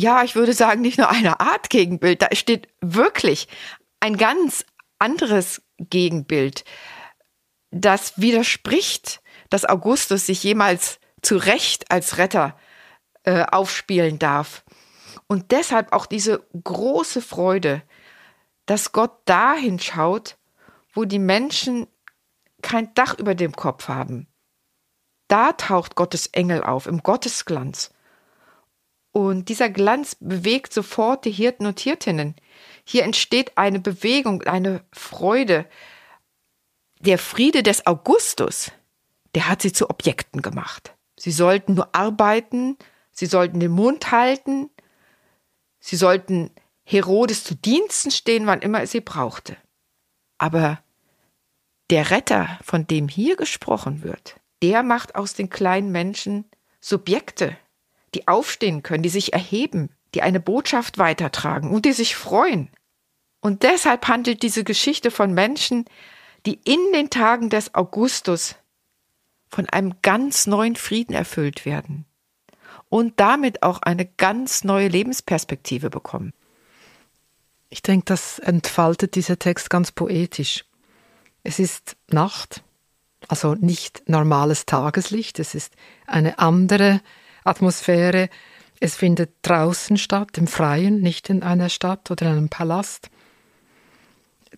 Ja, 0.01 0.25
ich 0.25 0.35
würde 0.35 0.55
sagen, 0.55 0.81
nicht 0.81 0.97
nur 0.97 1.11
eine 1.11 1.41
Art 1.41 1.69
Gegenbild, 1.69 2.23
da 2.23 2.29
steht 2.33 2.69
wirklich 2.81 3.49
ein 4.01 4.17
ganz 4.17 4.65
anderes 4.99 5.61
Gegenbild, 5.77 6.65
das 7.71 8.19
widerspricht, 8.19 9.21
dass 9.51 9.67
Augustus 9.67 10.25
sich 10.25 10.43
jemals 10.43 11.01
zu 11.21 11.37
Recht 11.37 11.91
als 11.91 12.17
Retter 12.17 12.57
äh, 13.25 13.45
aufspielen 13.45 14.19
darf. 14.19 14.65
Und 15.27 15.51
deshalb 15.53 15.93
auch 15.93 16.07
diese 16.07 16.47
große 16.65 17.21
Freude, 17.21 17.83
dass 18.65 18.93
Gott 18.93 19.19
dahin 19.27 19.79
schaut, 19.81 20.39
wo 20.95 21.05
die 21.05 21.19
Menschen 21.19 21.87
kein 22.63 22.95
Dach 22.95 23.19
über 23.19 23.35
dem 23.35 23.53
Kopf 23.53 23.89
haben. 23.89 24.29
Da 25.29 25.53
taucht 25.53 25.95
Gottes 25.95 26.29
Engel 26.29 26.65
auf, 26.65 26.87
im 26.87 27.03
Gottesglanz. 27.03 27.91
Und 29.13 29.49
dieser 29.49 29.71
Glanz 29.71 30.15
bewegt 30.15 30.73
sofort 30.73 31.25
die 31.25 31.33
Hirten 31.33 31.67
und 31.67 31.81
Hirtinnen. 31.81 32.37
Hier 32.85 33.05
entsteht 33.05 33.59
eine 33.59 33.81
Bewegung, 33.81 34.43
eine 34.43 34.85
Freude. 34.93 35.67
Der 37.01 37.19
Friede 37.19 37.63
des 37.63 37.87
Augustus, 37.87 38.71
der 39.35 39.49
hat 39.49 39.63
sie 39.63 39.73
zu 39.73 39.91
Objekten 39.91 40.43
gemacht. 40.43 40.95
Sie 41.19 41.33
sollten 41.33 41.75
nur 41.75 41.95
arbeiten, 41.95 42.77
sie 43.11 43.27
sollten 43.27 43.59
den 43.59 43.73
Mund 43.73 44.11
halten, 44.13 44.71
Sie 45.81 45.97
sollten 45.97 46.51
Herodes 46.85 47.43
zu 47.43 47.57
Diensten 47.57 48.11
stehen, 48.11 48.47
wann 48.47 48.61
immer 48.61 48.83
es 48.83 48.93
sie 48.93 49.01
brauchte. 49.01 49.57
Aber 50.39 50.81
der 51.89 52.11
Retter, 52.11 52.59
von 52.63 52.87
dem 52.87 53.09
hier 53.09 53.37
gesprochen 53.37 54.03
wird, 54.03 54.37
der 54.63 54.83
macht 54.83 55.15
aus 55.15 55.35
den 55.35 55.49
kleinen 55.51 55.91
Menschen 55.91 56.45
Subjekte. 56.81 57.57
Die 58.15 58.29
aufstehen 58.29 58.83
können, 58.83 59.03
die 59.03 59.09
sich 59.09 59.33
erheben, 59.33 59.91
die 60.15 60.23
eine 60.23 60.41
Botschaft 60.41 60.99
weitertragen 60.99 61.71
und 61.71 61.85
die 61.85 61.93
sich 61.93 62.17
freuen. 62.17 62.69
Und 63.41 63.63
deshalb 63.63 64.09
handelt 64.09 64.43
diese 64.43 64.65
Geschichte 64.65 65.11
von 65.11 65.33
Menschen, 65.33 65.85
die 66.47 66.61
in 66.65 66.93
den 66.93 67.11
Tagen 67.11 67.51
des 67.51 67.75
Augustus 67.75 68.57
von 69.49 69.69
einem 69.69 69.95
ganz 70.03 70.47
neuen 70.47 70.77
Frieden 70.77 71.15
erfüllt 71.15 71.65
werden 71.65 72.05
und 72.89 73.19
damit 73.19 73.63
auch 73.63 73.83
eine 73.83 74.05
ganz 74.05 74.65
neue 74.65 74.89
Lebensperspektive 74.89 75.91
bekommen. 75.91 76.33
Ich 77.69 77.83
denke, 77.83 78.05
das 78.07 78.39
entfaltet 78.39 79.15
dieser 79.15 79.39
Text 79.39 79.71
ganz 79.71 79.93
poetisch. 79.93 80.65
Es 81.43 81.59
ist 81.59 81.97
Nacht, 82.11 82.63
also 83.29 83.55
nicht 83.55 84.09
normales 84.09 84.67
Tageslicht, 84.67 85.39
es 85.39 85.55
ist 85.55 85.75
eine 86.07 86.39
andere 86.39 87.01
Atmosphäre. 87.45 88.29
Es 88.81 88.97
findet 88.97 89.31
draußen 89.43 89.97
statt, 89.99 90.39
im 90.39 90.47
Freien, 90.47 91.01
nicht 91.01 91.29
in 91.31 91.43
einer 91.43 91.69
Stadt 91.69 92.11
oder 92.11 92.27
in 92.27 92.33
einem 92.33 92.49
Palast. 92.49 93.11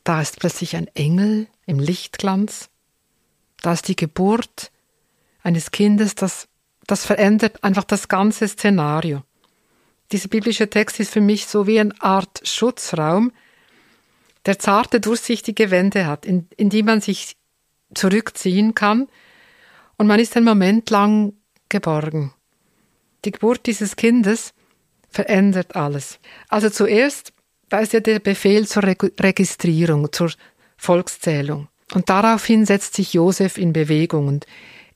Da 0.05 0.21
ist 0.21 0.41
plötzlich 0.41 0.77
ein 0.77 0.89
Engel 0.89 1.49
im 1.67 1.79
Lichtglanz. 1.79 2.71
Da 3.61 3.73
ist 3.73 3.89
die 3.89 3.97
Geburt 3.97 4.71
eines 5.43 5.71
Kindes, 5.71 6.15
das, 6.15 6.49
das 6.87 7.05
verändert 7.05 7.62
einfach 7.65 7.85
das 7.85 8.09
ganze 8.09 8.49
Szenario. 8.49 9.23
Dieser 10.11 10.29
biblische 10.29 10.69
Text 10.69 11.01
ist 11.01 11.12
für 11.12 11.21
mich 11.21 11.47
so 11.47 11.67
wie 11.67 11.81
eine 11.81 11.95
Art 12.01 12.47
Schutzraum, 12.47 13.33
der 14.47 14.59
zarte, 14.59 15.01
durchsichtige 15.01 15.71
Wände 15.71 16.07
hat, 16.07 16.27
in, 16.27 16.49
in 16.57 16.69
die 16.69 16.83
man 16.83 17.01
sich 17.01 17.37
zurückziehen 17.95 18.75
kann 18.75 19.09
und 19.97 20.07
man 20.07 20.21
ist 20.21 20.37
einen 20.37 20.47
Moment 20.47 20.91
lang 20.91 21.35
geborgen. 21.69 22.35
Die 23.25 23.31
Geburt 23.31 23.67
dieses 23.67 23.97
Kindes 23.97 24.52
verändert 25.09 25.76
alles. 25.76 26.19
Also 26.49 26.71
zuerst, 26.71 27.33
da 27.69 27.81
ist 27.81 27.93
ja 27.93 28.00
der 28.00 28.19
Befehl 28.19 28.67
zur 28.67 28.83
Registrierung, 28.85 30.12
zur 30.12 30.33
Volkszählung. 30.76 31.69
Und 31.95 32.09
daraufhin 32.09 32.67
setzt 32.67 32.95
sich 32.95 33.12
Josef 33.12 33.59
in 33.59 33.73
Bewegung 33.73 34.29
und 34.29 34.47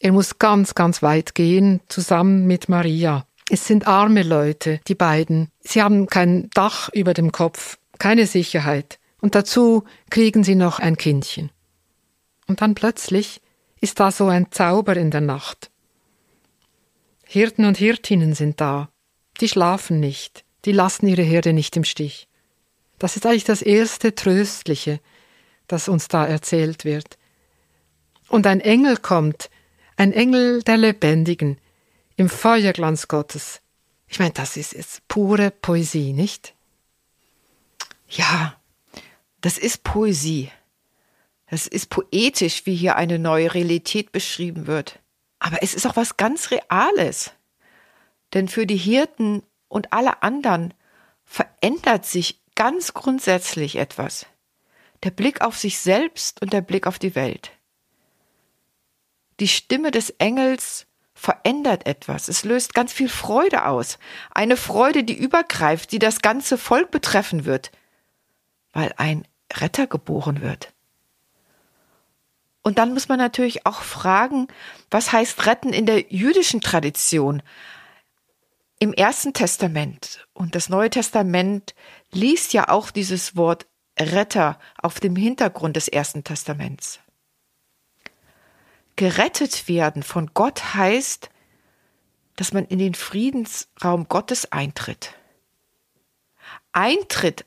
er 0.01 0.13
muss 0.13 0.39
ganz, 0.39 0.75
ganz 0.75 1.03
weit 1.03 1.35
gehen, 1.35 1.81
zusammen 1.89 2.47
mit 2.47 2.69
Maria. 2.69 3.27
Es 3.49 3.67
sind 3.67 3.87
arme 3.87 4.23
Leute, 4.23 4.81
die 4.89 4.95
beiden. 4.95 5.49
Sie 5.61 5.83
haben 5.83 6.07
kein 6.07 6.51
Dach 6.51 6.91
über 6.93 7.15
dem 7.15 7.33
Kopf, 7.33 7.79
keine 7.99 8.27
Sicherheit. 8.27 8.99
Und 9.21 9.35
dazu 9.35 9.85
kriegen 10.11 10.45
sie 10.45 10.55
noch 10.55 10.79
ein 10.79 10.97
Kindchen. 10.97 11.51
Und 12.47 12.61
dann 12.61 12.75
plötzlich 12.75 13.41
ist 13.81 14.01
da 14.01 14.11
so 14.11 14.27
ein 14.27 14.51
Zauber 14.51 14.97
in 14.97 15.11
der 15.11 15.21
Nacht. 15.21 15.71
Hirten 17.29 17.65
und 17.65 17.77
Hirtinnen 17.77 18.35
sind 18.35 18.61
da. 18.61 18.89
Die 19.41 19.49
schlafen 19.49 20.01
nicht, 20.01 20.45
die 20.65 20.73
lassen 20.73 21.09
ihre 21.09 21.23
Herde 21.23 21.53
nicht 21.53 21.77
im 21.77 21.85
Stich. 21.85 22.29
Das 22.99 23.17
ist 23.17 23.27
eigentlich 23.27 23.45
das 23.45 23.63
erste 23.63 24.15
Tröstliche, 24.15 25.01
das 25.67 25.89
uns 25.89 26.09
da 26.09 26.25
erzählt 26.25 26.85
wird. 26.85 27.19
Und 28.29 28.47
ein 28.47 28.61
Engel 28.61 28.97
kommt, 28.97 29.51
ein 29.97 30.13
Engel 30.13 30.63
der 30.63 30.77
Lebendigen, 30.77 31.59
im 32.17 32.29
Feuerglanz 32.29 33.09
Gottes. 33.09 33.61
Ich 34.09 34.19
meine, 34.21 34.33
das 34.33 34.57
ist 34.57 34.73
jetzt 34.73 35.07
pure 35.09 35.51
Poesie, 35.51 36.13
nicht? 36.13 36.55
Ja, 38.09 38.59
das 39.41 39.59
ist 39.59 39.83
Poesie. 39.83 40.51
Das 41.51 41.67
ist 41.67 41.91
poetisch, 41.91 42.67
wie 42.67 42.75
hier 42.75 42.97
eine 42.97 43.19
neue 43.19 43.53
Realität 43.53 44.13
beschrieben 44.13 44.67
wird. 44.67 45.01
Aber 45.39 45.63
es 45.63 45.75
ist 45.75 45.87
auch 45.87 45.97
was 45.97 46.17
ganz 46.17 46.51
Reales. 46.51 47.33
Denn 48.35 48.49
für 48.49 48.67
die 48.67 48.77
Hirten 48.77 49.43
und 49.69 49.93
alle 49.93 50.23
anderen 50.23 50.75
verändert 51.25 52.07
sich 52.07 52.41
ganz 52.55 52.95
grundsätzlich 52.95 53.77
etwas. 53.77 54.27
Der 55.03 55.11
Blick 55.11 55.43
auf 55.43 55.57
sich 55.59 55.79
selbst 55.79 56.41
und 56.43 56.53
der 56.53 56.63
Blick 56.63 56.87
auf 56.87 56.99
die 56.99 57.15
Welt. 57.15 57.53
Die 59.41 59.49
Stimme 59.49 59.91
des 59.91 60.11
Engels 60.11 60.87
verändert 61.15 61.87
etwas. 61.87 62.29
Es 62.29 62.45
löst 62.45 62.75
ganz 62.75 62.93
viel 62.93 63.09
Freude 63.09 63.67
aus. 63.67 63.99
Eine 64.31 64.57
Freude, 64.57 65.05
die 65.05 65.17
übergreift, 65.17 65.93
die 65.93 65.99
das 65.99 66.23
ganze 66.23 66.59
Volk 66.59 66.91
betreffen 66.91 67.45
wird, 67.45 67.71
weil 68.73 68.93
ein 68.97 69.27
Retter 69.53 69.87
geboren 69.87 70.41
wird. 70.43 70.73
Und 72.67 72.79
dann 72.79 72.93
muss 72.95 73.09
man 73.09 73.19
natürlich 73.19 73.65
auch 73.65 73.83
fragen, 73.83 74.49
was 74.91 75.13
heißt 75.13 75.47
retten 75.47 75.73
in 75.73 75.87
der 75.87 76.13
jüdischen 76.13 76.61
Tradition? 76.61 77.41
Im 78.81 78.93
Ersten 78.93 79.33
Testament 79.33 80.27
und 80.33 80.57
das 80.57 80.69
Neue 80.69 80.91
Testament 80.91 81.77
liest 82.11 82.55
ja 82.55 82.69
auch 82.69 82.91
dieses 82.91 83.37
Wort 83.37 83.69
Retter 83.97 84.59
auf 84.83 84.99
dem 84.99 85.15
Hintergrund 85.15 85.77
des 85.77 85.87
Ersten 85.87 86.25
Testaments. 86.25 86.99
Gerettet 88.97 89.69
werden 89.69 90.03
von 90.03 90.33
Gott 90.35 90.75
heißt, 90.75 91.31
dass 92.35 92.53
man 92.53 92.65
in 92.65 92.81
den 92.81 92.95
Friedensraum 92.97 94.09
Gottes 94.09 94.51
eintritt. 94.51 95.15
Eintritt 96.73 97.45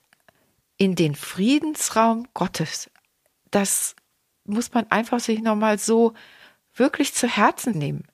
in 0.78 0.96
den 0.96 1.14
Friedensraum 1.14 2.26
Gottes. 2.34 2.90
Das 3.52 3.98
muss 4.50 4.74
man 4.74 4.90
einfach 4.90 5.20
sich 5.20 5.42
nochmal 5.42 5.78
so 5.78 6.14
wirklich 6.74 7.14
zu 7.14 7.28
Herzen 7.28 7.78
nehmen. 7.78 8.08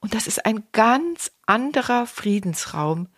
Und 0.00 0.14
das 0.14 0.26
ist 0.26 0.44
ein 0.44 0.64
ganz 0.72 1.30
anderer 1.46 2.06
Friedensraum 2.06 3.08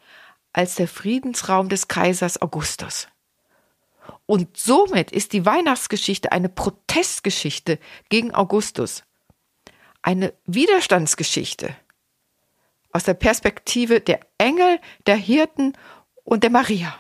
als 0.52 0.76
der 0.76 0.87
Friedensraum 0.87 1.68
des 1.68 1.88
Kaisers 1.88 2.40
Augustus. 2.40 3.09
Und 4.26 4.57
somit 4.57 5.11
ist 5.11 5.33
die 5.33 5.44
Weihnachtsgeschichte 5.44 6.33
eine 6.33 6.48
Protestgeschichte 6.48 7.78
gegen 8.09 8.35
Augustus, 8.35 9.02
eine 10.02 10.33
Widerstandsgeschichte 10.46 11.74
aus 12.92 13.04
der 13.04 13.14
Perspektive 13.14 14.00
der 14.00 14.20
Engel, 14.38 14.78
der 15.07 15.16
Hirten 15.16 15.76
und 16.22 16.42
der 16.44 16.50
Maria. 16.50 16.94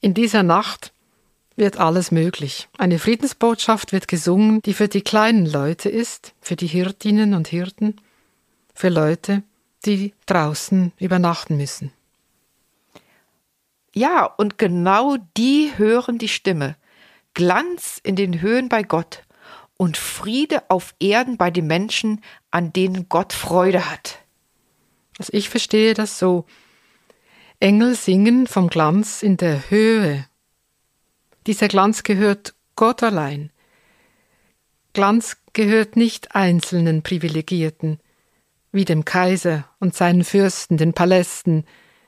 In 0.00 0.14
dieser 0.14 0.42
Nacht 0.42 0.92
wird 1.56 1.78
alles 1.78 2.10
möglich. 2.10 2.68
Eine 2.78 2.98
Friedensbotschaft 2.98 3.92
wird 3.92 4.08
gesungen, 4.08 4.62
die 4.62 4.74
für 4.74 4.88
die 4.88 5.02
kleinen 5.02 5.46
Leute 5.46 5.88
ist, 5.88 6.34
für 6.40 6.56
die 6.56 6.66
Hirtinnen 6.66 7.34
und 7.34 7.48
Hirten, 7.48 7.96
für 8.74 8.88
Leute, 8.88 9.42
die 9.84 10.14
draußen 10.26 10.92
übernachten 10.98 11.56
müssen. 11.56 11.92
Ja, 13.94 14.24
und 14.24 14.56
genau 14.56 15.16
die 15.36 15.72
hören 15.76 16.18
die 16.18 16.28
Stimme. 16.28 16.76
Glanz 17.34 18.00
in 18.02 18.16
den 18.16 18.40
Höhen 18.40 18.68
bei 18.68 18.82
Gott 18.82 19.24
und 19.76 19.96
Friede 19.96 20.70
auf 20.70 20.94
Erden 20.98 21.36
bei 21.36 21.50
den 21.50 21.66
Menschen, 21.66 22.22
an 22.50 22.72
denen 22.72 23.08
Gott 23.08 23.32
Freude 23.32 23.90
hat. 23.90 24.18
Also 25.18 25.32
ich 25.34 25.48
verstehe 25.48 25.94
das 25.94 26.18
so. 26.18 26.46
Engel 27.60 27.94
singen 27.94 28.46
vom 28.46 28.68
Glanz 28.68 29.22
in 29.22 29.36
der 29.36 29.70
Höhe. 29.70 30.26
Dieser 31.46 31.68
Glanz 31.68 32.02
gehört 32.02 32.54
Gott 32.76 33.02
allein. 33.02 33.50
Glanz 34.92 35.38
gehört 35.52 35.96
nicht 35.96 36.34
einzelnen 36.34 37.02
Privilegierten, 37.02 37.98
wie 38.70 38.84
dem 38.84 39.04
Kaiser 39.04 39.68
und 39.80 39.94
seinen 39.94 40.24
Fürsten, 40.24 40.76
den 40.76 40.92
Palästen, 40.92 41.64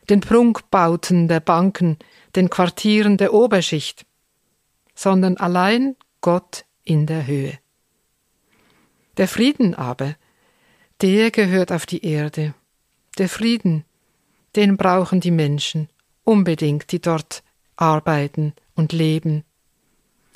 den 0.09 0.21
Prunkbauten 0.21 1.29
der 1.29 1.41
Banken, 1.41 1.99
den 2.37 2.51
Quartieren 2.51 3.17
der 3.17 3.35
Oberschicht, 3.35 4.07
sondern 4.95 5.37
allein 5.37 5.97
Gott 6.21 6.65
in 6.85 7.07
der 7.07 7.27
Höhe. 7.27 7.59
Der 9.17 9.29
Frieden 9.29 9.75
aber, 9.75 10.15
der 11.01 11.31
gehört 11.31 11.73
auf 11.73 11.87
die 11.87 12.05
Erde. 12.05 12.55
Der 13.19 13.29
Frieden, 13.29 13.85
den 14.57 14.77
brauchen 14.77 15.21
die 15.21 15.31
Menschen 15.31 15.89
unbedingt, 16.23 16.93
die 16.93 17.01
dort 17.01 17.43
arbeiten 17.77 18.55
und 18.75 18.93
leben. 18.93 19.45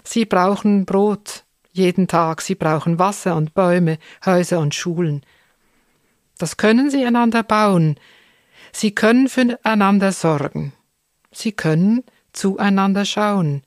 Sie 0.04 0.24
brauchen 0.24 0.86
Brot 0.86 1.44
jeden 1.72 2.08
Tag, 2.08 2.42
sie 2.42 2.54
brauchen 2.54 2.98
Wasser 2.98 3.36
und 3.36 3.54
Bäume, 3.54 3.98
Häuser 4.24 4.58
und 4.58 4.74
Schulen. 4.74 5.24
Das 6.38 6.56
können 6.56 6.90
sie 6.90 7.04
einander 7.04 7.42
bauen. 7.42 7.98
Sie 8.72 8.94
können 8.94 9.28
füreinander 9.28 10.12
sorgen. 10.12 10.72
Sie 11.30 11.52
können 11.52 12.04
zueinander 12.32 13.04
schauen, 13.04 13.62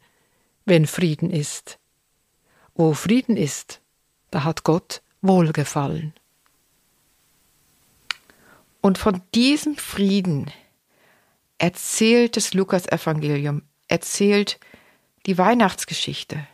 wenn 0.66 0.88
Frieden 0.88 1.30
ist. 1.30 1.80
Wo 2.76 2.94
Frieden 2.94 3.38
ist, 3.38 3.82
da 4.30 4.44
hat 4.44 4.64
Gott 4.64 5.02
Wohlgefallen. 5.22 6.14
Und 8.82 8.98
von 8.98 9.22
diesem 9.36 9.76
Frieden 9.76 10.50
erzählt 11.60 12.36
das 12.36 12.54
Lukas-Evangelium, 12.54 13.62
erzählt 13.92 14.60
die 15.26 15.38
Weihnachtsgeschichte. 15.38 16.48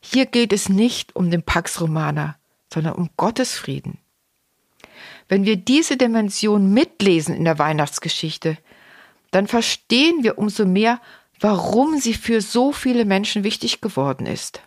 Hier 0.00 0.26
geht 0.26 0.52
es 0.52 0.68
nicht 0.68 1.14
um 1.14 1.30
den 1.30 1.42
Pax 1.42 1.80
Romana, 1.80 2.36
sondern 2.72 2.94
um 2.94 3.10
Gottes 3.16 3.54
Frieden. 3.54 3.98
Wenn 5.28 5.44
wir 5.44 5.56
diese 5.56 5.96
Dimension 5.96 6.72
mitlesen 6.72 7.34
in 7.34 7.44
der 7.44 7.58
Weihnachtsgeschichte, 7.58 8.58
dann 9.30 9.46
verstehen 9.46 10.24
wir 10.24 10.38
umso 10.38 10.66
mehr, 10.66 11.00
warum 11.38 11.98
sie 11.98 12.14
für 12.14 12.40
so 12.40 12.72
viele 12.72 13.04
Menschen 13.04 13.44
wichtig 13.44 13.80
geworden 13.80 14.26
ist. 14.26 14.60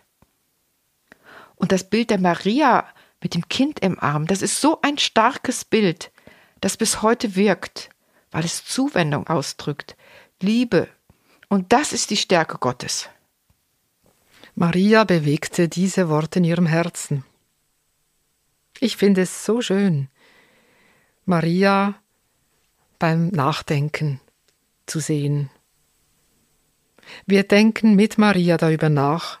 Und 1.56 1.70
das 1.70 1.88
Bild 1.88 2.10
der 2.10 2.18
Maria 2.18 2.86
mit 3.20 3.34
dem 3.34 3.48
Kind 3.48 3.80
im 3.80 3.98
Arm, 3.98 4.26
das 4.26 4.42
ist 4.42 4.60
so 4.60 4.80
ein 4.82 4.98
starkes 4.98 5.64
Bild, 5.64 6.10
das 6.60 6.76
bis 6.76 7.02
heute 7.02 7.36
wirkt, 7.36 7.90
weil 8.30 8.44
es 8.44 8.64
Zuwendung 8.64 9.28
ausdrückt, 9.28 9.96
Liebe. 10.40 10.88
Und 11.54 11.72
das 11.72 11.92
ist 11.92 12.10
die 12.10 12.16
Stärke 12.16 12.58
Gottes. 12.58 13.08
Maria 14.56 15.04
bewegte 15.04 15.68
diese 15.68 16.08
Worte 16.08 16.40
in 16.40 16.44
ihrem 16.44 16.66
Herzen. 16.66 17.24
Ich 18.80 18.96
finde 18.96 19.22
es 19.22 19.44
so 19.44 19.60
schön, 19.62 20.08
Maria 21.26 21.94
beim 22.98 23.28
Nachdenken 23.28 24.18
zu 24.86 24.98
sehen. 24.98 25.48
Wir 27.24 27.44
denken 27.44 27.94
mit 27.94 28.18
Maria 28.18 28.56
darüber 28.56 28.88
nach, 28.88 29.38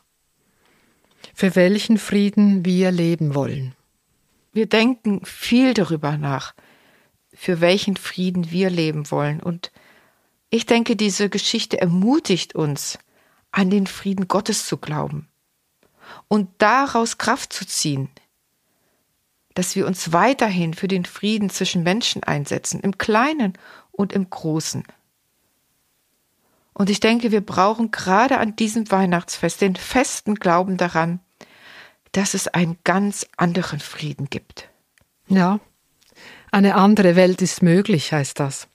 für 1.34 1.56
welchen 1.56 1.98
Frieden 1.98 2.64
wir 2.64 2.92
leben 2.92 3.34
wollen. 3.34 3.74
Wir 4.52 4.66
denken 4.66 5.24
viel 5.24 5.74
darüber 5.74 6.16
nach, 6.16 6.54
für 7.32 7.60
welchen 7.60 7.96
Frieden 7.96 8.52
wir 8.52 8.70
leben 8.70 9.10
wollen. 9.10 9.42
Und 9.42 9.72
ich 10.50 10.66
denke, 10.66 10.96
diese 10.96 11.28
Geschichte 11.28 11.80
ermutigt 11.80 12.54
uns, 12.54 12.98
an 13.50 13.70
den 13.70 13.86
Frieden 13.86 14.28
Gottes 14.28 14.66
zu 14.66 14.76
glauben 14.78 15.28
und 16.28 16.50
daraus 16.58 17.18
Kraft 17.18 17.52
zu 17.52 17.66
ziehen, 17.66 18.08
dass 19.54 19.76
wir 19.76 19.86
uns 19.86 20.12
weiterhin 20.12 20.74
für 20.74 20.88
den 20.88 21.04
Frieden 21.04 21.50
zwischen 21.50 21.84
Menschen 21.84 22.24
einsetzen, 22.24 22.80
im 22.80 22.98
Kleinen 22.98 23.52
und 23.92 24.12
im 24.12 24.28
Großen. 24.28 24.82
Und 26.72 26.90
ich 26.90 26.98
denke, 26.98 27.30
wir 27.30 27.40
brauchen 27.40 27.92
gerade 27.92 28.38
an 28.38 28.56
diesem 28.56 28.90
Weihnachtsfest 28.90 29.60
den 29.60 29.76
festen 29.76 30.34
Glauben 30.34 30.76
daran, 30.76 31.20
dass 32.10 32.34
es 32.34 32.48
einen 32.48 32.78
ganz 32.82 33.26
anderen 33.36 33.78
Frieden 33.78 34.28
gibt. 34.28 34.68
Ja, 35.28 35.60
eine 36.50 36.74
andere 36.74 37.16
Welt 37.16 37.42
ist 37.42 37.62
möglich, 37.62 38.12
heißt 38.12 38.40
das. 38.40 38.68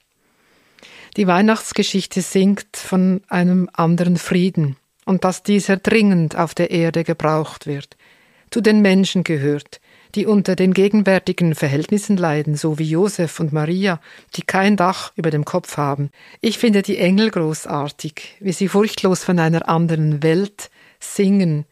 Die 1.20 1.28
Weihnachtsgeschichte 1.28 2.22
singt 2.22 2.78
von 2.78 3.24
einem 3.28 3.70
anderen 3.74 4.16
Frieden 4.16 4.78
und 5.04 5.26
dass 5.26 5.44
dieser 5.44 5.76
dringend 5.76 6.38
auf 6.38 6.56
der 6.56 6.72
Erde 6.72 7.04
gebraucht 7.04 7.68
wird, 7.68 7.98
zu 8.52 8.62
den 8.62 8.82
Menschen 8.82 9.26
gehört, 9.26 9.82
die 10.16 10.26
unter 10.26 10.56
den 10.56 10.74
gegenwärtigen 10.74 11.56
Verhältnissen 11.56 12.16
leiden, 12.16 12.56
so 12.56 12.80
wie 12.80 12.90
Josef 12.90 13.42
und 13.42 13.52
Maria, 13.52 14.00
die 14.38 14.44
kein 14.44 14.78
Dach 14.78 15.12
über 15.18 15.30
dem 15.30 15.44
Kopf 15.44 15.76
haben. 15.76 16.10
Ich 16.40 16.58
finde 16.58 16.84
die 16.84 16.98
Engel 16.98 17.32
großartig, 17.32 18.38
wie 18.40 18.54
sie 18.54 18.70
furchtlos 18.70 19.22
von 19.22 19.40
einer 19.40 19.68
anderen 19.68 20.24
Welt 20.24 20.70
singen, 21.02 21.66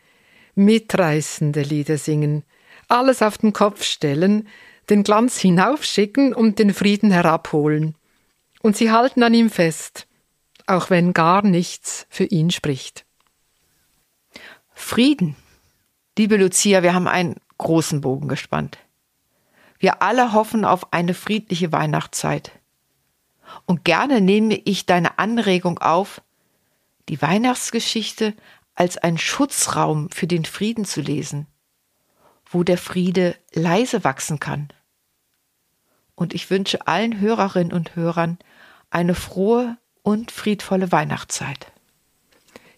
mitreißende 0.56 1.62
Lieder 1.62 1.98
singen, 1.98 2.44
alles 2.90 3.22
auf 3.22 3.38
den 3.38 3.54
Kopf 3.54 3.84
stellen, 3.84 4.50
den 4.90 5.04
Glanz 5.04 5.40
hinaufschicken 5.40 6.34
und 6.34 6.60
den 6.60 6.74
Frieden 6.74 7.12
herabholen. 7.12 7.96
Und 8.62 8.76
sie 8.76 8.92
halten 8.92 9.24
an 9.24 9.34
ihm 9.34 9.50
fest, 9.50 10.08
auch 10.66 10.90
wenn 10.90 11.14
gar 11.14 11.42
nichts 11.44 12.06
für 12.10 12.26
ihn 12.26 12.52
spricht. 12.52 13.06
Frieden. 14.74 15.36
Liebe 16.18 16.38
Lucia, 16.38 16.84
wir 16.84 16.94
haben 16.94 17.08
einen 17.08 17.36
großen 17.58 18.02
Bogen 18.02 18.28
gespannt. 18.28 18.78
Wir 19.80 20.02
alle 20.02 20.34
hoffen 20.34 20.66
auf 20.66 20.92
eine 20.94 21.14
friedliche 21.14 21.72
Weihnachtszeit. 21.72 22.52
Und 23.66 23.86
gerne 23.86 24.22
nehme 24.22 24.56
ich 24.56 24.86
deine 24.86 25.20
Anregung 25.20 25.80
auf, 25.80 26.22
die 27.10 27.22
Weihnachtsgeschichte 27.22 28.34
als 28.76 28.98
einen 28.98 29.18
Schutzraum 29.18 30.10
für 30.10 30.28
den 30.28 30.46
Frieden 30.46 30.86
zu 30.86 31.02
lesen, 31.02 31.48
wo 32.46 32.64
der 32.64 32.78
Friede 32.78 33.36
leise 33.54 34.04
wachsen 34.04 34.40
kann. 34.40 34.70
Und 36.18 36.34
ich 36.34 36.50
wünsche 36.50 36.88
allen 36.88 37.22
Hörerinnen 37.22 37.72
und 37.72 37.96
Hörern 37.96 38.40
eine 38.90 39.14
frohe 39.14 39.78
und 40.02 40.32
friedvolle 40.32 40.92
Weihnachtszeit. 40.92 41.72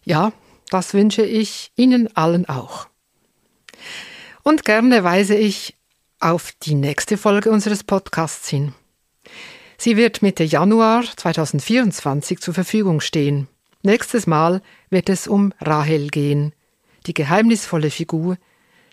Ja, 0.04 0.34
das 0.70 0.94
wünsche 0.94 1.24
ich 1.24 1.72
Ihnen 1.78 2.16
allen 2.18 2.50
auch. 2.50 2.88
Und 4.44 4.66
gerne 4.66 5.06
weise 5.06 5.36
ich 5.36 5.78
auf 6.20 6.52
die 6.62 6.76
nächste 6.76 7.18
Folge 7.18 7.50
unseres 7.50 7.84
Podcasts 7.86 8.50
hin. 8.50 8.74
Sie 9.78 9.96
wird 9.96 10.22
Mitte 10.22 10.44
Januar 10.44 11.06
2024 11.16 12.42
zur 12.42 12.54
Verfügung 12.54 13.00
stehen. 13.00 13.48
Nächstes 13.84 14.28
Mal 14.28 14.62
wird 14.90 15.08
es 15.08 15.28
um 15.28 15.54
Rahel 15.62 16.10
gehen, 16.10 16.54
die 17.08 17.14
geheimnisvolle 17.14 17.90
Figur, 17.90 18.38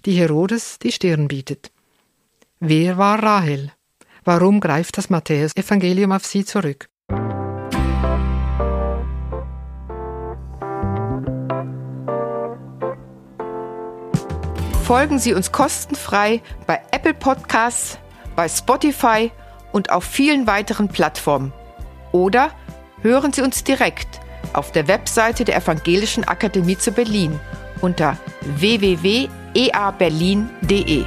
die 0.04 0.12
Herodes 0.12 0.78
die 0.78 0.92
Stirn 0.92 1.26
bietet. 1.26 1.72
Wer 2.60 2.96
war 2.96 3.20
Rahel? 3.20 3.72
Warum 4.26 4.58
greift 4.58 4.98
das 4.98 5.08
Matthäus-Evangelium 5.08 6.10
auf 6.10 6.26
sie 6.26 6.44
zurück? 6.44 6.88
Folgen 14.82 15.20
Sie 15.20 15.32
uns 15.32 15.52
kostenfrei 15.52 16.42
bei 16.66 16.80
Apple 16.90 17.14
Podcasts, 17.14 18.00
bei 18.34 18.48
Spotify 18.48 19.30
und 19.70 19.90
auf 19.90 20.02
vielen 20.02 20.48
weiteren 20.48 20.88
Plattformen. 20.88 21.52
Oder 22.10 22.50
hören 23.02 23.32
Sie 23.32 23.42
uns 23.42 23.62
direkt 23.62 24.18
auf 24.54 24.72
der 24.72 24.88
Webseite 24.88 25.44
der 25.44 25.54
Evangelischen 25.54 26.24
Akademie 26.24 26.76
zu 26.76 26.90
Berlin 26.90 27.38
unter 27.80 28.16
www.eaberlin.de. 28.42 31.04